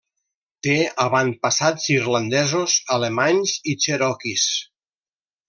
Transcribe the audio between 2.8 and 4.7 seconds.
alemanys i cherokees.